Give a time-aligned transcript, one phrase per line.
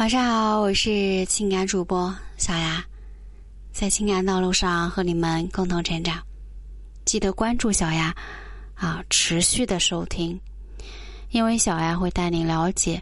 [0.00, 2.82] 晚上好，我是情感主播小雅，
[3.70, 6.18] 在情感道路上和你们共同成长。
[7.04, 8.16] 记得关注小雅
[8.74, 10.40] 啊，持续的收听，
[11.28, 12.98] 因为小雅会带你了解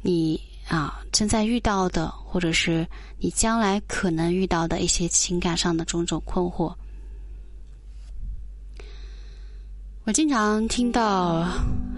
[0.00, 2.86] 你啊正在遇到的，或者是
[3.18, 6.72] 你将来可能遇到的一些情感上的种种困惑。
[10.04, 11.48] 我经常听到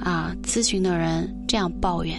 [0.02, 2.18] 啊咨询的人这样抱怨：“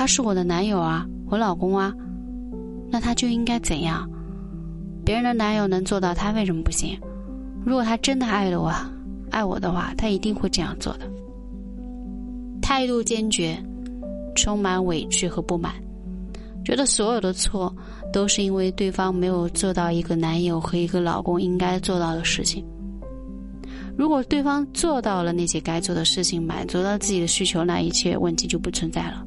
[0.00, 1.94] 他是我的男友啊，我老公啊，
[2.88, 4.08] 那他就应该怎样？
[5.04, 6.98] 别人的男友能做到，他为什么不行？
[7.66, 8.72] 如果他真的爱了我，
[9.30, 11.00] 爱我的话，他一定会这样做的。”
[12.62, 13.62] 态度坚决，
[14.34, 15.74] 充满委屈和不满，
[16.64, 17.70] 觉得所有的错
[18.10, 22.64] 都是因为对方没有做到一个男友和一个老公应该做到的事情。
[23.98, 29.26] 如果对方做到了那些该做的事情，满足了自己的需求，那一切问题就不存在了。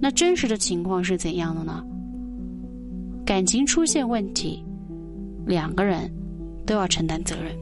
[0.00, 1.82] 那真实的情况是怎样的呢？
[3.24, 4.64] 感情出现问题，
[5.46, 6.10] 两个人
[6.64, 7.56] 都要承担责任。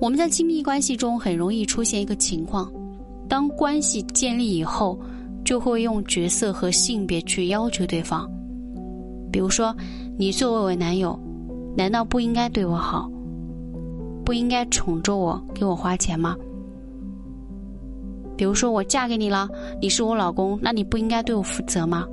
[0.00, 2.72] 我们在亲密关系中很容易出现一个情况：
[3.28, 4.98] 当关系建立以后，
[5.44, 8.28] 就会用角色和性别去要求对方。
[9.30, 9.74] 比如说，
[10.18, 11.16] 你作为我男友，
[11.76, 13.08] 难道不应该对我好？
[14.24, 16.36] 不应该宠着我，给我花钱吗？
[18.36, 19.48] 比如说我嫁给你了，
[19.80, 22.06] 你是我老公，那你不应该对我负责吗？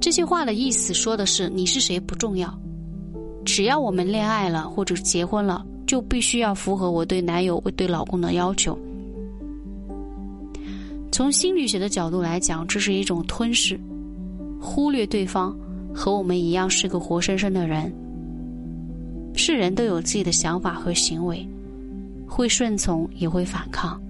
[0.00, 2.52] 这些话的意思说的是你是谁不重要，
[3.44, 8.76] 只要我们恋爱了或者结婚了，就必须要符合我对男友、我对老公的要求。
[11.12, 13.78] 从心理学的角度来讲，这是一种吞噬，
[14.60, 15.56] 忽略对方
[15.94, 17.92] 和我们一样是个活生生的人。
[19.34, 21.46] 是人都有自己的想法和行为，
[22.32, 24.00] 会顺从也会反抗。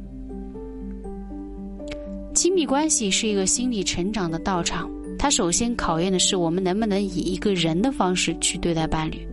[2.33, 9.27] 亲密关系是一个心理成长的道场，它首先考验的是我们能不能以一个人的方式去对待伴侣。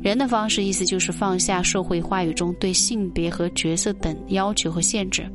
[0.00, 5.30] 人的方式意思就是放下社会话语中对性别和角色等要求和限制，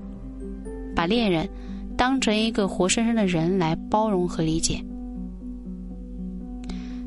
[0.95, 1.47] 把恋人
[1.95, 4.83] 当成一个活生生的人来包容和理解。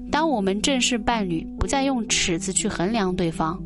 [0.08, 3.60] 当我们正视伴侣，不再用尺子去衡量对方，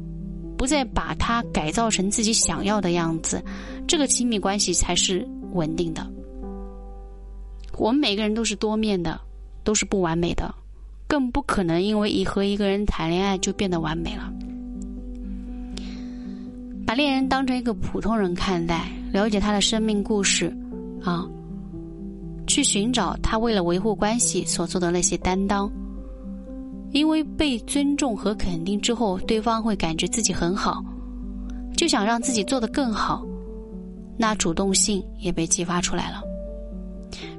[0.61, 3.43] 不再把他改造成自己想要的样子，
[3.89, 6.07] 这个亲密关系才是稳定的。
[7.79, 9.19] 我们每个人都是多面的，
[9.65, 10.55] 都是不完美的，
[11.09, 14.31] 更不可能因为一和一个人谈恋爱就变得完美了。
[16.87, 20.55] 把恋人当成一个普通人看待，了解他的生命故事，
[21.03, 21.27] 啊，
[22.47, 25.73] 去寻找他为了维护关系所做的那些担当。
[26.93, 30.85] 因为被尊重和肯定之后，对方会感觉自己很好，
[31.77, 33.25] 就想让自己做得更好，
[34.17, 36.23] 那主动性也被激发出来了。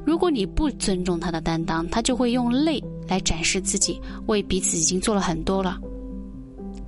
[0.05, 5.77] 如果你不尊重他的担当，他就会用累来展示自己为彼此已经做了很多了。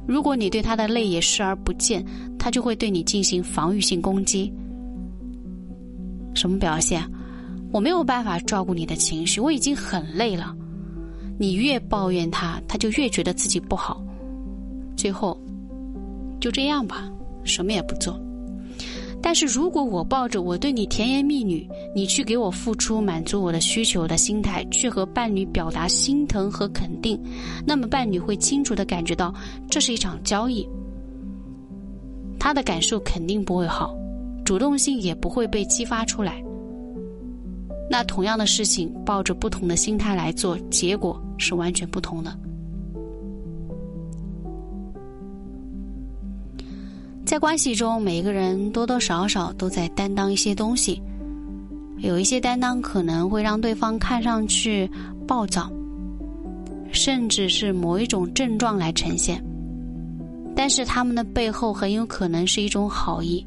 [0.07, 2.03] 如果你对他的累也视而不见，
[2.39, 4.51] 他就会对你进行防御性攻击。
[6.33, 7.03] 什么表现？
[7.71, 10.55] 我没有办法照顾你的情绪，我已经很累了。
[11.37, 14.01] 你越抱怨他，他就越觉得自己不好，
[14.95, 15.37] 最后
[16.39, 17.11] 就这样吧，
[17.43, 18.19] 什么也不做。
[19.21, 27.17] 但是如果我抱着我对你甜言蜜语，你去给我付出、满足我的需求的心态，去和伴侣表达心疼和肯定，
[27.65, 29.33] 那么伴侣会清楚的感觉到
[29.69, 30.67] 这是一场交易，
[32.37, 33.95] 他的感受肯定不会好，
[34.43, 36.43] 主动性也不会被激发出来。
[37.89, 42.35] 那同样的事情，抱着不同的心态来做，结果是完全不同的。
[47.25, 51.01] 在关系中，每一个人多多少少都在担当一些东西，
[51.97, 54.89] 有一些担当可能会让对方看上去
[55.27, 55.71] 暴躁，
[56.91, 59.43] 甚至是某一种症状来呈现，
[60.55, 63.43] 但是他们的背后很有可能是一种好意，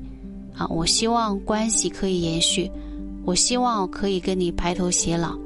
[0.56, 2.71] 啊，我希望关系可以延续。
[3.26, 5.37] 我希望可以跟你白头偕老，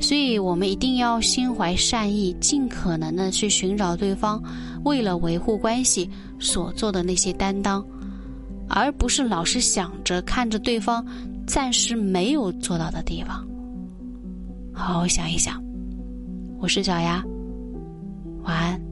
[0.00, 4.42] 所以我们一定要心怀善意，尽可能的去寻找对方
[4.84, 6.10] 为了维护关系
[6.40, 7.84] 所做的那些担当，
[8.66, 11.06] 而不是老是想着看着对方
[11.46, 13.46] 暂时没有做到的地方。
[14.72, 15.62] 好好想一想，
[16.58, 17.22] 我是小丫，
[18.44, 18.91] 晚安。